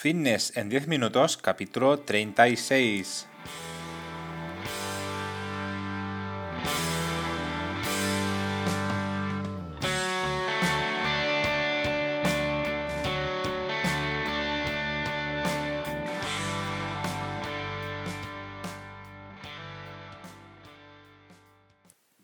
Fitness 0.00 0.56
en 0.56 0.68
10 0.68 0.86
minutos, 0.86 1.36
capítulo 1.36 1.98
36. 1.98 3.26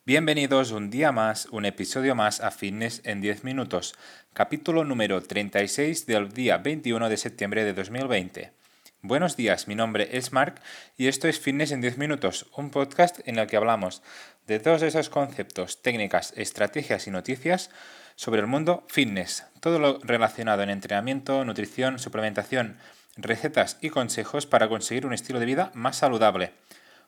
Bienvenidos 0.07 0.71
un 0.73 0.91
día 0.91 1.12
más, 1.12 1.46
un 1.46 1.64
episodio 1.64 2.14
más 2.14 2.43
a 2.43 2.50
Fitness 2.50 3.00
en 3.04 3.23
10 3.23 3.43
minutos, 3.43 3.95
capítulo 4.34 4.84
número 4.84 5.23
36 5.23 6.04
del 6.04 6.29
día 6.30 6.59
21 6.59 7.09
de 7.09 7.16
septiembre 7.16 7.64
de 7.64 7.73
2020. 7.73 8.53
Buenos 9.00 9.35
días, 9.35 9.67
mi 9.67 9.75
nombre 9.75 10.11
es 10.12 10.31
Mark 10.31 10.61
y 10.98 11.07
esto 11.07 11.26
es 11.26 11.40
Fitness 11.40 11.72
en 11.72 11.81
10 11.81 11.96
minutos, 11.96 12.50
un 12.54 12.68
podcast 12.68 13.26
en 13.26 13.39
el 13.39 13.46
que 13.46 13.57
hablamos 13.57 14.03
de 14.46 14.61
todos 14.61 14.82
esos 14.82 15.09
conceptos, 15.09 15.81
técnicas, 15.81 16.34
estrategias 16.36 17.07
y 17.07 17.11
noticias 17.11 17.71
sobre 18.14 18.43
el 18.43 18.46
mundo 18.46 18.84
fitness, 18.89 19.46
todo 19.61 19.79
lo 19.79 20.00
relacionado 20.03 20.62
en 20.62 20.68
entrenamiento, 20.68 21.46
nutrición, 21.46 21.98
suplementación, 21.98 22.76
recetas 23.17 23.79
y 23.81 23.89
consejos 23.89 24.45
para 24.45 24.68
conseguir 24.68 25.07
un 25.07 25.14
estilo 25.14 25.40
de 25.40 25.46
vida 25.46 25.71
más 25.73 25.96
saludable. 25.96 26.53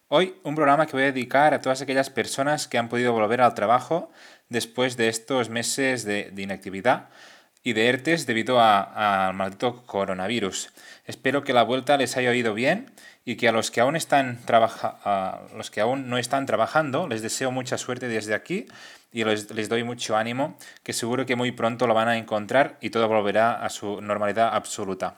Hoy 0.09 0.37
un 0.45 0.55
programa 0.55 0.87
que 0.87 0.93
voy 0.93 1.03
a 1.03 1.07
dedicar 1.07 1.53
a 1.53 1.61
todas 1.61 1.83
aquellas 1.83 2.11
personas 2.11 2.69
que 2.69 2.79
han 2.79 2.89
podido 2.89 3.13
volver 3.13 3.41
al 3.41 3.55
trabajo 3.55 4.13
después 4.49 4.97
de 4.97 5.09
estos 5.09 5.51
meses 5.51 6.05
de, 6.05 6.33
inactividad 6.37 7.09
y 7.65 7.73
de 7.73 7.89
ERTES 7.89 8.25
debido 8.25 8.61
al 8.61 9.35
maldito 9.35 9.85
coronavirus. 9.85 10.71
Espero 11.07 11.43
que 11.43 11.53
la 11.53 11.65
vuelta 11.65 11.97
les 11.97 12.17
haya 12.17 12.31
oído 12.31 12.55
bien 12.55 12.93
y 13.25 13.35
que 13.35 13.49
a 13.49 13.53
los 13.53 13.73
que 13.73 13.81
aún 13.81 13.97
están 13.97 14.39
a 14.49 15.41
los 15.57 15.73
que 15.73 15.81
aún 15.81 16.09
no 16.09 16.19
están 16.19 16.47
trabajando 16.47 17.09
les 17.09 17.21
deseo 17.21 17.51
mucha 17.51 17.77
suerte 17.77 18.07
desde 18.07 18.35
aquí 18.35 18.69
y 19.13 19.25
les, 19.25 19.51
les 19.51 19.69
doy 19.69 19.83
mucho 19.83 20.17
ánimo, 20.17 20.57
que 20.85 20.93
seguro 20.93 21.27
que 21.27 21.35
muy 21.35 21.51
pronto 21.51 21.89
lo 21.89 21.95
van 21.95 22.07
a 22.07 22.17
encontrar 22.17 22.79
y 22.81 22.91
todo 22.91 23.09
volverá 23.09 23.55
a 23.55 23.71
su 23.71 24.01
normalidad 24.01 24.55
absoluta. 24.55 25.17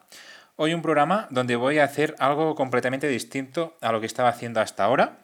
Hoy 0.61 0.75
un 0.75 0.83
programa 0.83 1.28
donde 1.31 1.55
voy 1.55 1.78
a 1.78 1.84
hacer 1.84 2.17
algo 2.19 2.56
completamente 2.56 3.06
distinto 3.06 3.77
a 3.81 3.92
lo 3.92 4.01
que 4.01 4.06
estaba 4.06 4.31
haciendo 4.31 4.61
hasta 4.61 4.83
ahora. 4.83 5.19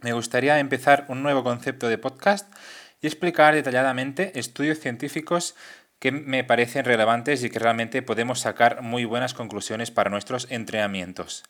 Me 0.00 0.12
gustaría 0.12 0.58
empezar 0.58 1.06
un 1.08 1.22
nuevo 1.22 1.42
concepto 1.42 1.88
de 1.88 1.96
podcast 1.96 2.54
y 3.00 3.06
explicar 3.06 3.54
detalladamente 3.54 4.38
estudios 4.38 4.78
científicos 4.78 5.54
que 5.98 6.12
me 6.12 6.44
parecen 6.44 6.84
relevantes 6.84 7.42
y 7.44 7.48
que 7.48 7.58
realmente 7.58 8.02
podemos 8.02 8.40
sacar 8.40 8.82
muy 8.82 9.06
buenas 9.06 9.32
conclusiones 9.32 9.90
para 9.90 10.10
nuestros 10.10 10.46
entrenamientos. 10.50 11.44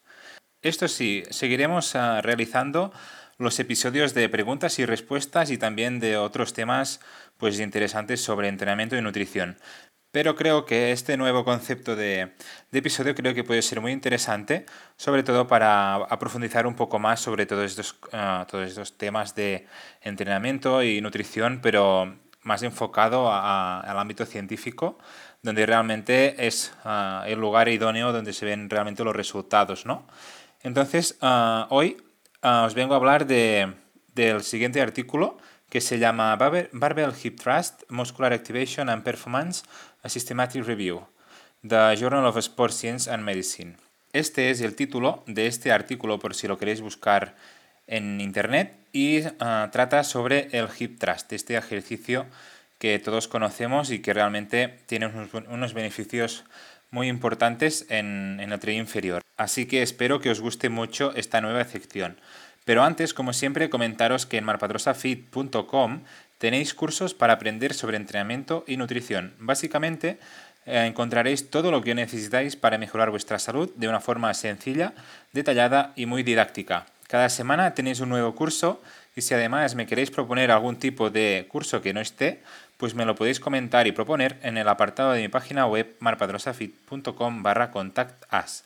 Esto 0.63 0.87
sí, 0.87 1.25
seguiremos 1.31 1.97
ah, 1.97 2.21
realizando 2.23 2.93
los 3.37 3.59
episodios 3.59 4.15
de 4.15 4.29
preguntas 4.29 4.79
y 4.79 4.87
respuestas 4.87 5.51
y 5.51 5.59
también 5.59 5.99
de 5.99 6.17
otros 6.17 6.53
temas 6.53 7.01
pues 7.37 7.59
interesantes 7.59 8.21
sobre 8.21 8.47
entrenamiento 8.47 8.97
y 8.97 9.03
nutrición. 9.03 9.59
Pero 10.11 10.37
creo 10.37 10.65
que 10.65 10.91
este 10.93 11.19
nuevo 11.19 11.45
concepto 11.45 11.95
de, 11.95 12.33
episodio 12.73 13.15
creo 13.15 13.35
que 13.35 13.45
puede 13.45 13.61
ser 13.61 13.81
muy 13.81 13.93
interesante, 13.93 14.65
sobre 14.97 15.23
todo 15.23 15.47
para 15.47 16.07
profundizar 16.19 16.67
un 16.67 16.75
poco 16.75 16.99
más 16.99 17.21
sobre 17.21 17.45
todos 17.45 17.65
estos, 17.71 17.95
ah, 18.13 18.47
todos 18.51 18.69
estos 18.69 18.97
temas 18.97 19.35
de 19.35 19.67
entrenamiento 20.01 20.83
y 20.83 21.03
nutrición, 21.03 21.61
pero 21.63 22.17
más 22.43 22.63
enfocado 22.63 23.31
al 23.31 23.99
ámbito 23.99 24.25
científico, 24.25 24.99
donde 25.43 25.67
realmente 25.67 26.47
es 26.47 26.73
ah, 26.85 27.25
el 27.27 27.39
lugar 27.39 27.69
idóneo 27.69 28.11
donde 28.13 28.33
se 28.33 28.47
ven 28.47 28.71
realmente 28.71 29.05
los 29.05 29.15
resultados. 29.15 29.85
¿no? 29.85 30.07
Entonces, 30.63 31.19
ah, 31.21 31.67
hoy 31.69 31.99
os 32.41 32.73
vengo 32.73 32.95
a 32.95 32.97
hablar 32.97 33.27
de, 33.27 33.75
del 34.15 34.43
siguiente 34.43 34.81
artículo 34.81 35.37
que 35.69 35.81
se 35.81 35.99
llama 35.99 36.37
Barbell 36.37 37.15
Hip 37.23 37.41
Thrust, 37.41 37.83
Muscular 37.89 38.33
Activation 38.33 38.89
and 38.89 39.03
Performance, 39.03 39.65
a 40.03 40.09
Systematic 40.09 40.65
Review, 40.67 41.07
The 41.67 41.97
Journal 41.97 42.25
of 42.25 42.37
Sports 42.39 42.77
Science 42.77 43.11
and 43.11 43.23
Medicine. 43.23 43.77
Este 44.13 44.51
es 44.51 44.61
el 44.63 44.75
título 44.75 45.23
de 45.27 45.47
este 45.47 45.71
artículo 45.71 46.19
por 46.19 46.35
si 46.35 46.49
lo 46.49 46.59
queréis 46.59 46.81
buscar 46.81 47.37
en 47.87 48.21
internet 48.21 48.75
y 48.93 49.21
ah, 49.41 49.69
trata 49.71 50.05
sobre 50.05 50.49
el 50.53 50.69
hip 50.79 50.99
thrust, 50.99 51.33
este 51.33 51.57
ejercicio 51.57 52.27
que 52.79 52.99
todos 52.99 53.29
conocemos 53.29 53.91
y 53.91 54.01
que 54.01 54.15
realmente 54.15 54.79
tiene 54.87 55.11
unos, 55.49 55.75
beneficios 55.75 56.45
muy 56.91 57.09
importantes 57.09 57.87
en, 57.91 58.39
en 58.41 58.53
el 58.53 58.61
tren 58.61 58.77
inferior. 58.77 59.23
Así 59.37 59.67
que 59.67 59.83
espero 59.83 60.21
que 60.21 60.31
os 60.31 60.41
guste 60.41 60.69
mucho 60.69 61.13
esta 61.17 61.41
nueva 61.41 61.65
sección. 61.65 62.19
Pero 62.69 62.85
antes, 62.85 63.15
como 63.15 63.33
siempre, 63.33 63.71
comentaros 63.71 64.27
que 64.27 64.37
en 64.37 64.45
marpadrosafit.com 64.45 66.03
tenéis 66.37 66.75
cursos 66.75 67.15
para 67.15 67.33
aprender 67.33 67.73
sobre 67.73 67.97
entrenamiento 67.97 68.63
y 68.67 68.77
nutrición. 68.77 69.33
Básicamente, 69.39 70.19
eh, 70.67 70.85
encontraréis 70.85 71.49
todo 71.49 71.71
lo 71.71 71.81
que 71.81 71.95
necesitáis 71.95 72.57
para 72.57 72.77
mejorar 72.77 73.09
vuestra 73.09 73.39
salud 73.39 73.73
de 73.77 73.89
una 73.89 74.01
forma 74.01 74.35
sencilla, 74.35 74.93
detallada 75.33 75.95
y 75.97 76.05
muy 76.05 76.23
didáctica. 76.23 76.85
Cada 77.07 77.31
semana 77.31 77.73
tenéis 77.73 78.01
un 78.01 78.11
nuevo 78.11 78.35
curso 78.35 78.83
y 79.17 79.23
si 79.23 79.33
además 79.33 79.75
me 79.75 79.87
queréis 79.87 80.11
proponer 80.11 80.51
algún 80.51 80.77
tipo 80.77 81.09
de 81.09 81.47
curso 81.49 81.81
que 81.81 81.95
no 81.95 82.03
esté, 82.03 82.43
pues 82.77 82.95
me 82.95 83.07
lo 83.07 83.15
podéis 83.15 83.41
comentar 83.41 83.87
y 83.87 83.93
proponer 83.93 84.39
en 84.43 84.59
el 84.59 84.69
apartado 84.69 85.13
de 85.13 85.23
mi 85.23 85.29
página 85.29 85.67
web 85.67 85.97
marpadrosafit.com 86.01 87.43
barra 87.43 87.71
contactas. 87.71 88.65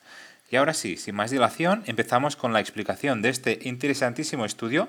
Y 0.52 0.56
ahora 0.56 0.74
sí, 0.74 0.98
sin 0.98 1.14
más 1.14 1.30
dilación, 1.30 1.82
empezamos 1.86 2.36
con 2.36 2.52
la 2.52 2.60
explicación 2.60 3.22
de 3.22 3.30
este 3.30 3.58
interesantísimo 3.62 4.44
estudio 4.44 4.86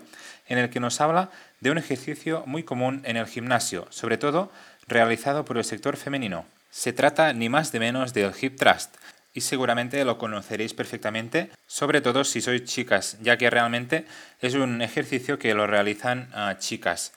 en 0.50 0.58
el 0.58 0.70
que 0.70 0.82
nos 0.82 1.00
habla 1.00 1.32
de 1.62 1.72
un 1.72 1.78
ejercicio 1.78 2.44
muy 2.46 2.64
común 2.64 3.02
en 3.06 3.16
el 3.16 3.28
gimnasio, 3.28 3.88
sobre 3.90 4.18
todo 4.18 4.52
realizado 4.88 5.46
por 5.46 5.58
el 5.58 5.64
sector 5.64 5.96
femenino. 5.96 6.44
Se 6.70 6.92
trata 6.92 7.32
ni 7.32 7.48
más 7.48 7.72
de 7.72 7.80
menos 7.80 8.14
del 8.14 8.34
hip 8.42 8.58
thrust, 8.58 8.98
y 9.34 9.40
seguramente 9.40 10.04
lo 10.04 10.18
conoceréis 10.18 10.74
perfectamente, 10.74 11.50
sobre 11.66 12.02
todo 12.02 12.26
si 12.26 12.42
sois 12.42 12.66
chicas, 12.66 13.18
ya 13.22 13.38
que 13.38 13.50
realmente 13.50 14.06
es 14.42 14.56
un 14.56 14.82
ejercicio 14.82 15.40
que 15.40 15.54
lo 15.54 15.66
realizan 15.66 16.28
ah, 16.34 16.58
chicas. 16.60 17.14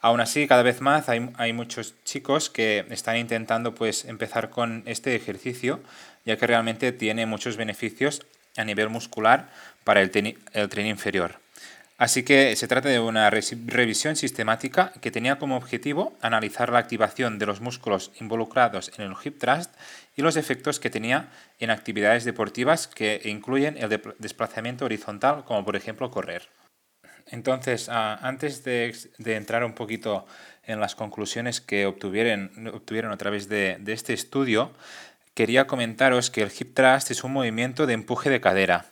Aún 0.00 0.22
así, 0.22 0.46
cada 0.46 0.62
vez 0.62 0.80
más 0.80 1.10
hay, 1.10 1.28
hay, 1.36 1.52
muchos 1.52 1.94
chicos 2.04 2.48
que 2.48 2.86
están 2.88 3.18
intentando 3.18 3.74
pues 3.74 4.06
empezar 4.06 4.48
con 4.48 4.82
este 4.86 5.14
ejercicio 5.14 5.80
ya 6.24 6.36
que 6.36 6.46
realmente 6.46 6.92
tiene 6.92 7.26
muchos 7.26 7.56
beneficios 7.56 8.26
a 8.56 8.64
nivel 8.64 8.88
muscular 8.88 9.48
para 9.84 10.00
el, 10.00 10.10
tren 10.10 10.86
inferior. 10.86 11.40
Así 11.98 12.22
que 12.22 12.56
se 12.56 12.66
trata 12.66 12.88
de 12.88 12.98
una 12.98 13.28
revisión 13.28 14.16
sistemática 14.16 14.92
que 15.02 15.10
tenía 15.10 15.38
como 15.38 15.56
objetivo 15.56 16.16
analizar 16.22 16.72
la 16.72 16.78
activación 16.78 17.38
de 17.38 17.44
los 17.44 17.60
músculos 17.60 18.10
involucrados 18.18 18.90
en 18.96 19.04
el 19.04 19.14
hip 19.22 19.38
thrust 19.38 19.70
y 20.16 20.22
los 20.22 20.36
efectos 20.36 20.80
que 20.80 20.88
tenía 20.88 21.28
en 21.58 21.68
actividades 21.68 22.24
deportivas 22.24 22.86
que 22.88 23.20
incluyen 23.26 23.76
el 23.76 24.00
desplazamiento 24.18 24.86
horizontal, 24.86 25.44
como 25.44 25.62
por 25.62 25.76
ejemplo 25.76 26.10
correr. 26.10 26.48
Entonces, 27.26 27.90
antes 27.90 28.64
de, 28.64 28.94
entrar 29.26 29.62
un 29.62 29.74
poquito 29.74 30.26
en 30.64 30.80
las 30.80 30.94
conclusiones 30.94 31.60
que 31.60 31.84
obtuvieron, 31.84 33.12
a 33.12 33.16
través 33.18 33.48
de 33.48 33.78
este 33.86 34.14
estudio, 34.14 34.72
quería 35.40 35.66
comentaros 35.66 36.30
que 36.30 36.42
el 36.42 36.52
hip 36.52 36.74
thrust 36.74 37.10
es 37.10 37.24
un 37.24 37.32
movimiento 37.32 37.86
de 37.86 37.94
empuje 37.94 38.28
de 38.28 38.42
cadera, 38.42 38.84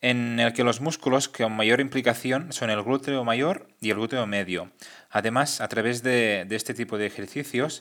en 0.00 0.38
el 0.38 0.52
que 0.52 0.62
los 0.62 0.80
músculos 0.80 1.28
con 1.28 1.50
mayor 1.56 1.80
implicación 1.80 2.52
son 2.52 2.70
el 2.70 2.84
glúteo 2.84 3.24
mayor 3.24 3.66
y 3.80 3.90
el 3.90 3.96
glúteo 3.96 4.24
medio. 4.28 4.70
Además, 5.10 5.60
a 5.60 5.66
través 5.66 6.04
de, 6.04 6.46
este 6.50 6.72
tipo 6.72 6.98
de 6.98 7.06
ejercicios 7.06 7.80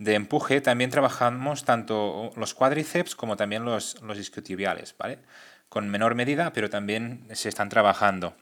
de 0.00 0.14
empuje 0.14 0.60
también 0.60 0.90
trabajamos 0.90 1.64
tanto 1.64 2.32
los 2.34 2.52
cuádriceps 2.52 3.14
como 3.14 3.36
también 3.36 3.64
los, 3.64 4.02
los 4.02 4.18
isquiotibiales. 4.18 4.96
Con 5.68 5.88
menor 5.88 6.16
medida, 6.16 6.52
pero 6.52 6.68
también 6.68 7.28
se 7.32 7.48
están 7.48 7.68
trabajando. 7.68 8.34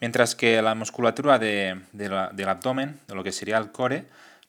Mientras 0.00 0.36
que 0.36 0.62
la 0.62 0.76
musculatura 0.76 1.40
del 1.40 2.48
abdomen, 2.48 3.00
de 3.08 3.14
lo 3.16 3.24
que 3.24 3.32
sería 3.32 3.58
el 3.58 3.72
core, 3.72 4.04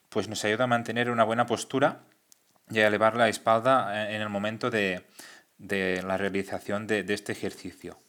pues 0.10 0.27
nos 0.27 0.45
ayuda 0.45 0.66
a 0.66 0.68
mantener 0.68 1.10
una 1.10 1.24
buena 1.24 1.48
postura 1.48 2.01
y 2.69 2.80
a 2.80 2.88
elevar 2.88 3.16
la 3.16 3.30
espalda 3.30 4.10
en 4.12 4.22
el 4.22 4.30
momento 4.30 4.69
de, 4.69 5.04
la 5.60 6.18
realización 6.18 6.88
de, 6.88 7.06
este 7.08 7.31
ejercicio. 7.31 8.00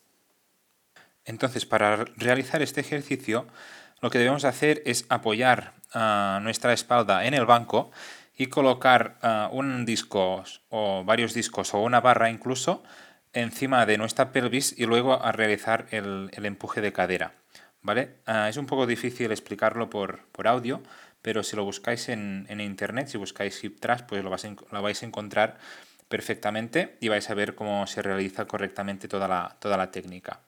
Entonces, 1.24 1.66
para 1.66 2.04
realizar 2.16 2.62
este 2.62 2.80
ejercicio, 2.80 3.46
lo 4.00 4.10
que 4.10 4.18
debemos 4.18 4.44
hacer 4.44 4.82
es 4.86 5.04
apoyar 5.08 5.74
ah, 5.92 6.40
nuestra 6.42 6.72
espalda 6.72 7.26
en 7.26 7.34
el 7.34 7.46
banco 7.46 7.90
y 8.36 8.46
colocar 8.46 9.18
ah, 9.22 9.50
un 9.52 9.84
disco 9.84 10.44
o 10.70 11.04
varios 11.04 11.34
discos 11.34 11.74
o 11.74 11.80
una 11.80 12.00
barra 12.00 12.30
incluso 12.30 12.82
encima 13.32 13.84
de 13.86 13.98
nuestra 13.98 14.32
pelvis 14.32 14.74
y 14.78 14.86
luego 14.86 15.22
a 15.22 15.32
realizar 15.32 15.86
el, 15.90 16.30
empuje 16.32 16.80
de 16.80 16.92
cadera. 16.92 17.34
¿vale? 17.82 18.16
Ah, 18.26 18.48
es 18.48 18.56
un 18.56 18.66
poco 18.66 18.86
difícil 18.86 19.30
explicarlo 19.30 19.90
por, 19.90 20.26
por 20.30 20.48
audio, 20.48 20.82
pero 21.28 21.42
si 21.42 21.56
lo 21.56 21.64
buscáis 21.64 22.08
en, 22.08 22.46
internet, 22.58 23.08
si 23.08 23.18
buscáis 23.18 23.62
hip 23.62 23.80
thrust, 23.80 24.06
pues 24.06 24.24
lo 24.24 24.30
vais, 24.30 24.46
a, 24.46 24.80
vais 24.80 25.02
a 25.02 25.04
encontrar 25.04 25.58
perfectamente 26.08 26.96
y 27.02 27.08
vais 27.08 27.28
a 27.28 27.34
ver 27.34 27.54
cómo 27.54 27.86
se 27.86 28.00
realiza 28.00 28.46
correctamente 28.46 29.08
toda 29.08 29.28
la, 29.28 29.54
toda 29.60 29.76
la 29.76 29.90
técnica. 29.90 30.40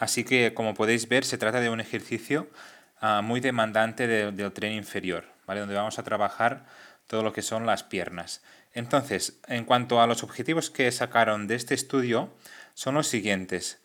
Así 0.00 0.24
que, 0.24 0.52
como 0.52 0.74
podéis 0.74 1.08
ver, 1.08 1.24
se 1.24 1.38
trata 1.38 1.60
de 1.60 1.70
un 1.70 1.78
ejercicio 1.78 2.50
ah, 2.98 3.22
muy 3.22 3.38
demandante 3.38 4.08
del 4.08 4.52
tren 4.52 4.72
inferior, 4.72 5.26
¿vale? 5.46 5.60
donde 5.60 5.76
vamos 5.76 6.00
a 6.00 6.02
trabajar 6.02 6.66
todo 7.06 7.22
lo 7.22 7.32
que 7.32 7.42
son 7.42 7.66
las 7.66 7.84
piernas. 7.84 8.42
Entonces, 8.72 9.38
en 9.46 9.64
cuanto 9.64 10.02
a 10.02 10.08
los 10.08 10.24
objetivos 10.24 10.70
que 10.70 10.90
sacaron 10.90 11.46
de 11.46 11.54
este 11.54 11.74
estudio, 11.74 12.34
son 12.74 12.96
los 12.96 13.06
siguientes. 13.06 13.80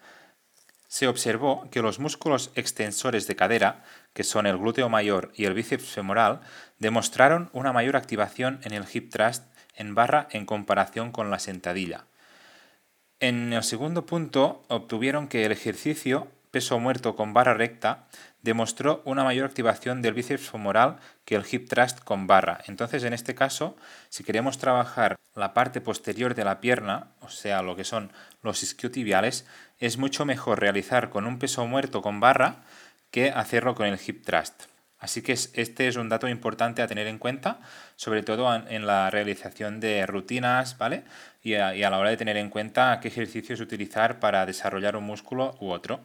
Se 0.87 1.07
observó 1.07 1.69
que 1.69 1.83
los 1.83 1.99
músculos 1.99 2.49
extensores 2.55 3.27
de 3.27 3.35
cadera, 3.35 3.83
que 4.19 4.25
son 4.25 4.45
el 4.45 4.57
glúteo 4.57 4.89
mayor 4.89 5.31
y 5.33 5.45
el 5.45 5.53
bíceps 5.53 5.93
femoral, 5.93 6.41
demostraron 6.77 7.49
una 7.53 7.71
mayor 7.71 7.95
activación 7.95 8.59
en 8.63 8.73
el 8.73 8.83
hip 8.91 9.09
thrust 9.09 9.45
en 9.75 9.95
barra 9.95 10.27
en 10.31 10.45
comparación 10.45 11.13
con 11.13 11.31
la 11.31 11.39
sentadilla. 11.39 12.03
En 13.21 13.53
el 13.53 13.63
segundo 13.63 14.05
punto, 14.05 14.61
obtuvieron 14.67 15.29
que 15.29 15.45
el 15.45 15.53
ejercicio 15.53 16.27
peso 16.51 16.77
muerto 16.79 17.15
con 17.15 17.33
barra 17.33 17.53
recta 17.53 18.09
demostró 18.41 19.01
una 19.05 19.23
mayor 19.23 19.45
activación 19.45 20.01
del 20.01 20.15
bíceps 20.15 20.49
femoral 20.49 20.97
que 21.23 21.35
el 21.35 21.45
hip 21.49 21.69
thrust 21.69 22.01
con 22.03 22.27
barra. 22.27 22.59
Entonces, 22.67 23.05
en 23.05 23.13
este 23.13 23.35
caso, 23.35 23.77
si 24.09 24.25
queremos 24.25 24.57
trabajar 24.57 25.15
la 25.33 25.53
parte 25.53 25.79
posterior 25.79 26.35
de 26.35 26.43
la 26.43 26.59
pierna, 26.59 27.07
o 27.21 27.29
sea, 27.29 27.61
lo 27.61 27.77
que 27.77 27.85
son 27.85 28.11
los 28.43 28.63
isquiotibiales, 28.63 29.45
es 29.79 29.97
mucho 29.97 30.25
mejor 30.25 30.59
realizar 30.59 31.09
con 31.09 31.25
un 31.25 31.39
peso 31.39 31.65
muerto 31.65 32.01
con 32.01 32.19
barra 32.19 32.65
que 33.11 33.29
hacerlo 33.31 33.75
con 33.75 33.87
el 33.87 33.99
hip 34.05 34.23
thrust. 34.25 34.63
Así 34.99 35.21
que 35.21 35.31
este 35.31 35.87
es 35.87 35.95
un 35.95 36.09
dato 36.09 36.27
importante 36.27 36.81
a 36.81 36.87
tener 36.87 37.07
en 37.07 37.19
cuenta, 37.19 37.61
sobre 37.95 38.21
todo 38.21 38.53
en 38.53 38.85
la 38.85 39.09
realización 39.09 39.79
de 39.79 40.05
rutinas, 40.05 40.77
¿vale? 40.77 41.03
Y 41.41 41.53
a, 41.53 41.71
la 41.71 41.97
hora 41.97 42.09
de 42.09 42.17
tener 42.17 42.35
en 42.35 42.49
cuenta 42.49 42.99
qué 43.01 43.07
ejercicios 43.07 43.61
utilizar 43.61 44.19
para 44.19 44.45
desarrollar 44.45 44.97
un 44.97 45.05
músculo 45.05 45.55
u 45.61 45.69
otro. 45.69 46.01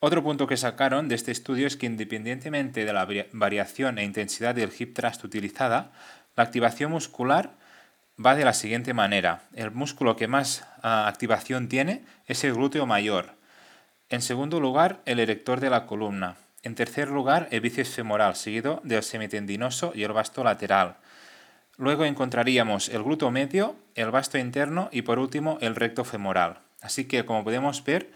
Otro 0.00 0.22
punto 0.22 0.46
que 0.46 0.56
sacaron 0.56 1.08
de 1.08 1.14
este 1.14 1.30
estudio 1.30 1.66
es 1.66 1.76
que 1.76 1.86
independientemente 1.86 2.86
de 2.86 2.92
la 2.92 3.06
variación 3.32 3.98
e 3.98 4.04
intensidad 4.04 4.54
del 4.54 4.72
hip 4.76 4.94
thrust 4.94 5.22
utilizada, 5.24 5.92
la 6.34 6.44
activación 6.44 6.90
muscular 6.90 7.50
va 8.24 8.34
de 8.34 8.46
la 8.46 8.54
siguiente 8.54 8.94
manera. 8.94 9.42
El 9.54 9.72
músculo 9.72 10.16
que 10.16 10.26
más 10.26 10.66
ah, 10.82 11.06
activación 11.06 11.68
tiene 11.68 12.02
es 12.26 12.42
el 12.44 12.54
glúteo 12.54 12.86
mayor. 12.86 13.41
En 14.12 14.22
segundo 14.22 14.60
lugar, 14.60 15.00
el 15.06 15.18
erector 15.18 15.58
de 15.58 15.70
la 15.70 15.86
columna. 15.86 16.36
En 16.62 16.76
tercer 16.76 17.08
lugar, 17.08 17.48
el 17.50 17.60
bíceps 17.60 17.96
femoral, 17.96 18.36
seguido 18.36 18.80
del 18.84 19.02
semitendinoso 19.02 19.90
y 19.92 20.04
el 20.04 20.12
vasto 20.12 20.44
lateral. 20.44 20.98
Luego 21.76 22.04
encontraríamos 22.04 22.88
el 22.90 23.02
glúteo 23.02 23.32
medio, 23.32 23.74
el 23.96 24.12
vasto 24.12 24.38
interno 24.38 24.88
y 24.92 25.02
por 25.02 25.18
último 25.18 25.58
el 25.60 25.74
recto 25.74 26.04
femoral. 26.04 26.60
Así 26.80 27.06
que 27.06 27.24
como 27.24 27.42
podemos 27.42 27.82
ver, 27.82 28.12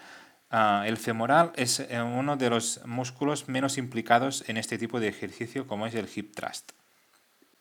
Ah, 0.51 0.85
el 0.87 0.97
femoral 0.97 1.53
es 1.57 1.81
eh, 1.81 2.01
uno 2.01 2.37
de 2.37 2.51
los 2.51 2.81
músculos 2.87 3.49
menos 3.49 3.79
implicados 3.79 4.49
en 4.49 4.57
este 4.57 4.79
tipo 4.79 5.01
de 5.01 5.09
ejercicio 5.09 5.67
como 5.67 5.87
es 5.87 5.95
el 5.95 6.09
hip 6.15 6.35
thrust. 6.37 6.71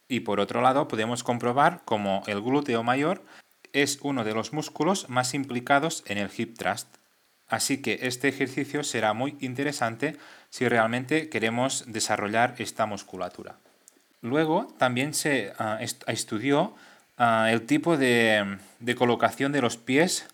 Y 0.08 0.20
por 0.20 0.40
otro 0.40 0.62
lado 0.62 0.88
podemos 0.88 1.24
comprobar 1.24 1.82
como 1.84 2.22
el 2.28 2.42
glúteo 2.42 2.84
mayor 2.84 3.24
es 3.74 4.00
uno 4.04 4.24
de 4.24 4.36
los 4.36 4.54
músculos 4.54 5.10
más 5.10 5.34
implicados 5.34 6.04
en 6.06 6.20
el 6.20 6.30
hip 6.38 6.58
thrust. 6.58 6.88
Así 7.48 7.82
que 7.82 8.00
este 8.02 8.28
ejercicio 8.28 8.84
será 8.84 9.14
muy 9.14 9.38
interesante 9.40 10.18
si 10.50 10.68
realmente 10.68 11.30
queremos 11.30 11.84
desarrollar 11.88 12.56
esta 12.58 12.86
musculatura. 12.86 13.56
Luego 14.22 14.74
también 14.80 15.14
se 15.14 15.54
ah, 15.60 15.80
estudió 16.08 16.76
ah, 17.18 17.50
el 17.52 17.66
tipo 17.66 17.98
de, 17.98 18.58
colocación 18.98 19.52
de 19.52 19.62
los 19.62 19.78
pies 19.78 20.28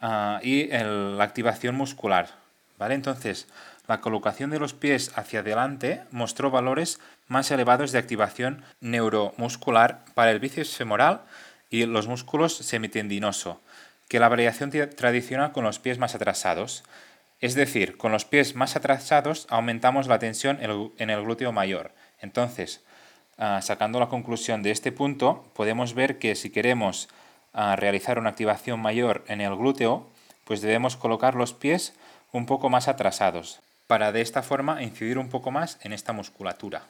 Ah, 0.00 0.40
y 0.42 0.68
la 0.68 1.24
activación 1.24 1.74
muscular. 1.74 2.28
¿vale? 2.78 2.94
Entonces, 2.94 3.48
la 3.88 4.00
colocación 4.00 4.50
de 4.50 4.58
los 4.58 4.74
pies 4.74 5.10
hacia 5.16 5.40
adelante 5.40 6.02
mostró 6.10 6.50
valores 6.50 7.00
más 7.28 7.50
elevados 7.50 7.92
de 7.92 7.98
activación 7.98 8.62
neuromuscular 8.80 10.04
para 10.14 10.30
el 10.30 10.40
bíceps 10.40 10.76
femoral 10.76 11.22
y 11.70 11.86
los 11.86 12.06
músculos 12.06 12.56
semitendinoso 12.56 13.60
que 14.08 14.20
la 14.20 14.28
variación 14.28 14.70
tradicional 14.70 15.52
con 15.52 15.64
los 15.64 15.78
pies 15.78 15.98
más 15.98 16.14
atrasados. 16.14 16.84
Es 17.40 17.54
decir, 17.54 17.96
con 17.96 18.12
los 18.12 18.24
pies 18.24 18.54
más 18.54 18.76
atrasados 18.76 19.46
aumentamos 19.50 20.06
la 20.06 20.18
tensión 20.18 20.58
en 20.60 21.10
el 21.10 21.22
glúteo 21.22 21.52
mayor. 21.52 21.92
Entonces, 22.20 22.82
ah, 23.38 23.60
sacando 23.62 24.00
la 24.00 24.08
conclusión 24.08 24.62
de 24.62 24.70
este 24.70 24.92
punto, 24.92 25.44
podemos 25.54 25.94
ver 25.94 26.18
que 26.18 26.34
si 26.34 26.50
queremos 26.50 27.08
a 27.52 27.76
realizar 27.76 28.18
una 28.18 28.30
activación 28.30 28.80
mayor 28.80 29.24
en 29.28 29.40
el 29.40 29.56
glúteo, 29.56 30.06
pues 30.44 30.60
debemos 30.60 30.96
colocar 30.96 31.34
los 31.34 31.52
pies 31.54 31.94
un 32.32 32.46
poco 32.46 32.68
más 32.68 32.86
atrasados, 32.86 33.60
para 33.86 34.12
de 34.12 34.20
esta 34.20 34.42
forma 34.42 34.82
incidir 34.82 35.18
un 35.18 35.28
poco 35.28 35.50
más 35.50 35.78
en 35.82 35.92
esta 35.92 36.12
musculatura. 36.12 36.82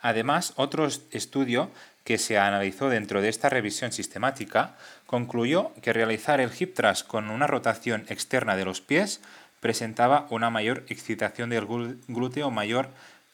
Además, 0.00 0.54
otro 0.56 0.86
estudio 0.86 1.70
que 2.04 2.18
se 2.18 2.38
analizó 2.38 2.88
dentro 2.88 3.22
de 3.22 3.28
esta 3.28 3.48
revisión 3.48 3.92
sistemática 3.92 4.76
concluyó 5.06 5.72
que 5.82 5.92
realizar 5.92 6.40
el 6.40 6.50
hip 6.58 6.74
thrust 6.74 7.06
con 7.06 7.30
una 7.30 7.46
rotación 7.46 8.04
externa 8.08 8.56
de 8.56 8.64
los 8.64 8.80
pies 8.80 9.20
presentaba 9.60 10.26
una 10.30 10.50
mayor 10.50 10.84
excitación 10.88 11.50
del 11.50 11.66
glúteo 12.08 12.50
mayor 12.50 12.88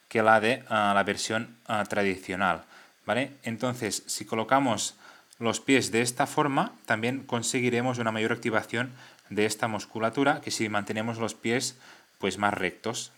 que 0.08 0.22
la 0.22 0.40
de 0.40 0.64
ah, 0.68 0.92
la 0.94 1.02
versión 1.02 1.56
ah, 1.66 1.84
tradicional. 1.84 2.64
¿vale? 3.06 3.32
Entonces, 3.42 4.02
si 4.06 4.26
colocamos 4.26 4.96
los 5.38 5.60
pies 5.60 5.90
de 5.92 6.02
esta 6.02 6.26
forma, 6.26 6.72
también 6.84 7.22
conseguiremos 7.22 7.98
una 7.98 8.12
mayor 8.12 8.32
activación 8.32 8.92
de 9.30 9.46
esta 9.46 9.68
musculatura 9.68 10.40
que 10.40 10.50
si 10.50 10.68
mantenemos 10.68 11.18
los 11.18 11.34
pies 11.34 11.78
pues 12.18 12.38
más 12.38 12.52
rectos. 12.52 13.12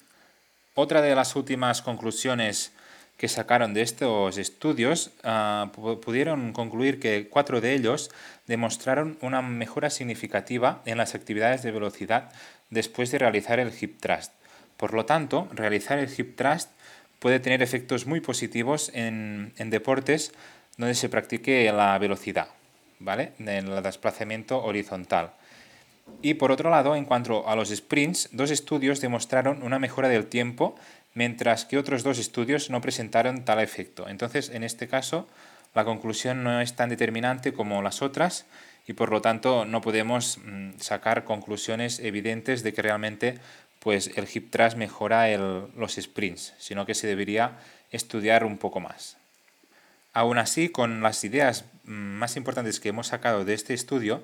Otra 0.74 1.02
de 1.02 1.14
las 1.14 1.34
últimas 1.34 1.82
conclusiones 1.82 2.72
que 3.20 3.28
sacaron 3.28 3.74
de 3.74 3.82
estos 3.82 4.38
estudios 4.38 5.10
ah, 5.24 5.70
pudieron 5.74 6.54
concluir 6.54 6.98
que 6.98 7.28
cuatro 7.28 7.60
de 7.60 7.74
ellos 7.74 8.10
demostraron 8.46 9.18
una 9.20 9.42
mejora 9.42 9.90
significativa 9.90 10.80
en 10.86 10.96
las 10.96 11.14
actividades 11.14 11.62
de 11.62 11.70
velocidad 11.70 12.32
después 12.70 13.10
de 13.10 13.18
realizar 13.18 13.60
el 13.60 13.74
hip 13.78 14.00
thrust. 14.00 14.32
Por 14.78 14.94
lo 14.94 15.04
tanto, 15.04 15.48
realizar 15.52 15.98
el 15.98 16.08
hip 16.16 16.34
thrust 16.34 16.70
puede 17.18 17.40
tener 17.40 17.60
efectos 17.60 18.06
muy 18.06 18.20
positivos 18.20 18.90
en, 18.94 19.52
en 19.58 19.68
deportes 19.68 20.32
donde 20.78 20.94
se 20.94 21.10
practique 21.10 21.70
la 21.70 21.98
velocidad, 21.98 22.48
¿vale? 23.00 23.32
El 23.38 23.82
desplazamiento 23.82 24.64
horizontal. 24.64 25.32
Y 26.22 26.34
por 26.34 26.52
otro 26.52 26.70
lado, 26.70 26.96
en 26.96 27.04
cuanto 27.04 27.48
a 27.48 27.56
los 27.56 27.70
sprints, 27.70 28.28
dos 28.32 28.50
estudios 28.50 29.00
demostraron 29.00 29.62
una 29.62 29.78
mejora 29.78 30.08
del 30.08 30.26
tiempo, 30.26 30.76
mientras 31.14 31.64
que 31.64 31.78
otros 31.78 32.02
dos 32.02 32.18
estudios 32.18 32.70
no 32.70 32.80
presentaron 32.80 33.44
tal 33.44 33.60
efecto. 33.60 34.08
Entonces, 34.08 34.50
en 34.50 34.62
este 34.62 34.88
caso, 34.88 35.26
la 35.74 35.84
conclusión 35.84 36.42
no 36.42 36.60
es 36.60 36.74
tan 36.74 36.88
determinante 36.88 37.52
como 37.52 37.82
las 37.82 38.02
otras 38.02 38.46
y 38.86 38.92
por 38.92 39.10
lo 39.10 39.20
tanto 39.20 39.64
no 39.64 39.80
podemos 39.80 40.38
mm, 40.38 40.78
sacar 40.78 41.24
conclusiones 41.24 42.00
evidentes 42.00 42.62
de 42.62 42.72
que 42.72 42.82
realmente 42.82 43.38
pues, 43.78 44.10
el 44.16 44.28
hip 44.32 44.50
thrust 44.50 44.76
mejora 44.76 45.28
los 45.36 45.94
sprints, 45.94 46.54
sino 46.58 46.86
que 46.86 46.94
se 46.94 47.06
debería 47.06 47.58
estudiar 47.92 48.44
un 48.44 48.58
poco 48.58 48.80
más. 48.80 49.16
Aún 50.12 50.38
así, 50.38 50.68
con 50.68 51.02
las 51.02 51.22
ideas 51.22 51.64
mm, 51.84 51.92
más 51.92 52.36
importantes 52.36 52.80
que 52.80 52.88
hemos 52.88 53.08
sacado 53.08 53.44
de 53.44 53.54
este 53.54 53.74
estudio, 53.74 54.22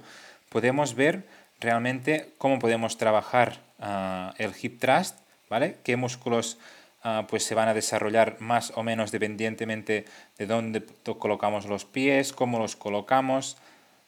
podemos 0.48 0.94
ver 0.94 1.24
realmente 1.60 2.32
cómo 2.38 2.58
podemos 2.58 2.98
trabajar 2.98 3.60
ah, 3.80 4.34
el 4.38 4.52
hip 4.60 4.80
thrust, 4.80 5.18
¿vale? 5.48 5.78
Qué 5.84 5.96
músculos 5.96 6.58
ah, 7.02 7.26
pues 7.28 7.44
se 7.44 7.54
van 7.54 7.68
a 7.68 7.75
desarrollar 7.75 8.36
más 8.40 8.72
o 8.75 8.82
menos 8.82 9.12
dependientemente 9.12 10.04
de 10.38 10.46
dónde 10.46 10.84
colocamos 11.18 11.66
los 11.66 11.84
pies, 11.84 12.32
cómo 12.32 12.58
los 12.58 12.76
colocamos, 12.76 13.56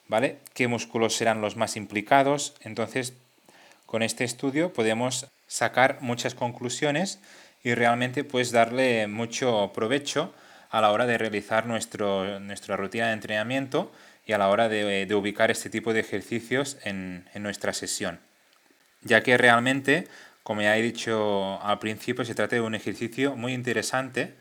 ¿vale? 0.08 0.38
Qué 0.54 0.68
músculos 0.68 1.14
serán 1.14 1.40
los 1.40 1.56
más 1.56 1.76
implicados. 1.76 2.54
Entonces, 2.60 3.14
con 3.86 4.02
este 4.02 4.24
estudio 4.24 4.72
podemos 4.72 5.28
sacar 5.46 5.98
muchas 6.00 6.34
conclusiones 6.34 7.20
y 7.62 7.74
realmente 7.74 8.24
pues 8.24 8.52
darle 8.52 9.06
mucho 9.06 9.72
provecho 9.74 10.32
a 10.70 10.80
la 10.80 10.92
hora 10.92 11.06
de 11.06 11.18
realizar 11.18 11.66
nuestro, 11.66 12.38
nuestra 12.40 12.76
rutina 12.76 13.06
de 13.06 13.14
entrenamiento 13.14 13.90
y 14.28 14.34
a 14.34 14.38
la 14.38 14.50
hora 14.50 14.68
de, 14.68 15.08
ubicar 15.14 15.50
este 15.50 15.70
tipo 15.70 15.94
de 15.94 16.00
ejercicios 16.00 16.76
en, 16.84 17.24
nuestra 17.34 17.72
sesión. 17.72 18.20
Ya 19.00 19.22
que 19.22 19.38
realmente, 19.38 20.06
como 20.42 20.60
ya 20.60 20.76
he 20.76 20.82
dicho 20.82 21.58
al 21.62 21.78
principio, 21.78 22.26
se 22.26 22.34
trata 22.34 22.54
de 22.54 22.60
un 22.60 22.74
ejercicio 22.74 23.36
muy 23.36 23.54
interesante 23.54 24.34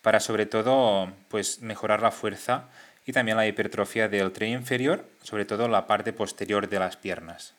para 0.00 0.20
sobre 0.20 0.46
todo 0.46 1.12
pues, 1.28 1.60
mejorar 1.60 2.02
la 2.02 2.12
fuerza 2.12 2.68
y 3.04 3.12
también 3.12 3.36
la 3.36 3.48
hipertrofia 3.48 4.08
del 4.08 4.30
tren 4.30 4.52
inferior, 4.52 5.04
sobre 5.24 5.44
todo 5.44 5.66
la 5.66 5.88
parte 5.88 6.12
posterior 6.12 6.68
de 6.68 6.78
las 6.78 6.96
piernas. 6.96 7.54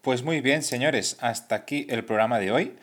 Pues 0.00 0.22
muy 0.22 0.40
bien, 0.40 0.62
señores, 0.62 1.18
hasta 1.20 1.54
aquí 1.54 1.86
el 1.90 2.02
programa 2.02 2.38
de 2.38 2.50
hoy 2.50 2.76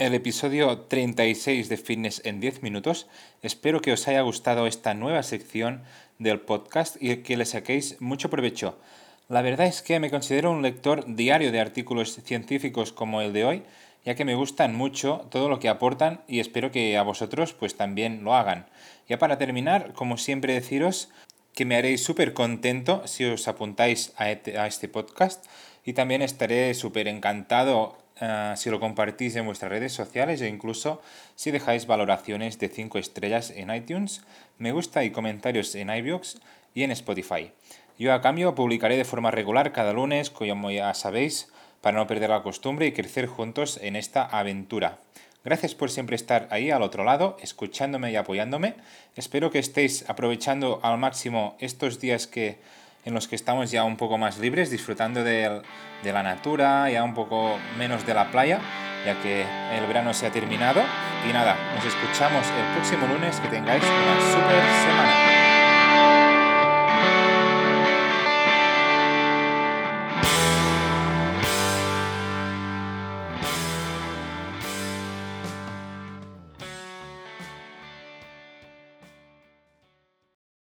el 0.00 0.14
episodio 0.14 0.78
36 0.78 1.68
de 1.68 1.76
Fitness 1.76 2.22
en 2.24 2.40
10 2.40 2.62
minutos. 2.62 3.06
Espero 3.42 3.82
que 3.82 3.92
os 3.92 4.08
haya 4.08 4.22
gustado 4.22 4.66
esta 4.66 4.94
nueva 4.94 5.22
sección 5.22 5.82
del 6.20 6.40
podcast 6.40 6.96
y 7.00 7.16
que 7.16 7.36
le 7.36 7.44
saquéis 7.44 8.00
mucho 8.00 8.30
provecho. 8.30 8.78
La 9.28 9.42
verdad 9.42 9.66
es 9.66 9.82
que 9.82 9.98
me 9.98 10.10
considero 10.10 10.52
un 10.52 10.62
lector 10.62 11.04
diario 11.06 11.50
de 11.50 11.60
artículos 11.60 12.14
científicos 12.22 12.92
como 12.92 13.20
el 13.20 13.32
de 13.32 13.44
hoy, 13.44 13.62
ya 14.04 14.14
que 14.14 14.24
me 14.24 14.34
gustan 14.34 14.76
mucho 14.76 15.26
todo 15.30 15.48
lo 15.48 15.58
que 15.58 15.68
aportan 15.68 16.20
y 16.28 16.40
espero 16.40 16.70
que 16.70 16.96
a 16.96 17.02
vosotros 17.02 17.52
pues 17.54 17.76
también 17.76 18.22
lo 18.22 18.34
hagan. 18.34 18.66
Ya 19.08 19.18
para 19.18 19.38
terminar, 19.38 19.92
como 19.94 20.16
siempre 20.16 20.54
deciros 20.54 21.08
que 21.54 21.64
me 21.64 21.76
haréis 21.76 22.04
súper 22.04 22.32
contento 22.32 23.02
si 23.06 23.24
os 23.24 23.48
apuntáis 23.48 24.12
a 24.16 24.30
este 24.30 24.88
podcast 24.88 25.46
y 25.84 25.94
también 25.94 26.22
estaré 26.22 26.74
súper 26.74 27.08
encantado 27.08 27.96
eh, 28.20 28.52
si 28.56 28.70
lo 28.70 28.80
compartís 28.80 29.36
en 29.36 29.46
vuestras 29.46 29.70
redes 29.70 29.92
sociales 29.92 30.40
e 30.40 30.48
incluso 30.48 31.00
si 31.34 31.50
dejáis 31.50 31.86
valoraciones 31.86 32.58
de 32.58 32.68
5 32.68 32.98
estrellas 32.98 33.50
en 33.50 33.74
iTunes, 33.74 34.22
me 34.58 34.72
gusta 34.72 35.04
y 35.04 35.10
comentarios 35.10 35.74
en 35.74 35.90
iVoox 35.90 36.36
y 36.74 36.82
en 36.82 36.90
Spotify. 36.90 37.52
Yo 37.98 38.12
a 38.14 38.20
cambio 38.20 38.54
publicaré 38.54 38.96
de 38.96 39.04
forma 39.04 39.30
regular 39.30 39.72
cada 39.72 39.92
lunes, 39.92 40.30
como 40.30 40.70
ya 40.70 40.94
sabéis, 40.94 41.48
para 41.80 41.98
no 41.98 42.06
perder 42.06 42.30
la 42.30 42.42
costumbre 42.42 42.86
y 42.86 42.92
crecer 42.92 43.26
juntos 43.26 43.78
en 43.82 43.96
esta 43.96 44.24
aventura. 44.24 44.98
Gracias 45.42 45.74
por 45.74 45.90
siempre 45.90 46.16
estar 46.16 46.48
ahí 46.50 46.70
al 46.70 46.82
otro 46.82 47.02
lado, 47.02 47.38
escuchándome 47.40 48.12
y 48.12 48.16
apoyándome. 48.16 48.74
Espero 49.16 49.50
que 49.50 49.58
estéis 49.58 50.04
aprovechando 50.08 50.80
al 50.82 50.98
máximo 50.98 51.56
estos 51.60 51.98
días 51.98 52.26
que 52.26 52.58
en 53.04 53.14
los 53.14 53.28
que 53.28 53.36
estamos 53.36 53.70
ya 53.70 53.84
un 53.84 53.96
poco 53.96 54.18
más 54.18 54.38
libres, 54.38 54.70
disfrutando 54.70 55.24
de, 55.24 55.62
de 56.02 56.12
la 56.12 56.22
natura, 56.22 56.90
ya 56.90 57.02
un 57.02 57.14
poco 57.14 57.58
menos 57.78 58.06
de 58.06 58.14
la 58.14 58.30
playa, 58.30 58.60
ya 59.04 59.20
que 59.22 59.44
el 59.76 59.86
verano 59.86 60.12
se 60.12 60.26
ha 60.26 60.30
terminado. 60.30 60.82
Y 61.28 61.32
nada, 61.32 61.56
nos 61.74 61.84
escuchamos 61.84 62.46
el 62.46 62.74
próximo 62.74 63.06
lunes, 63.06 63.40
que 63.40 63.48
tengáis 63.48 63.82
una 63.82 64.20
super 64.20 64.62
semana. 64.84 65.39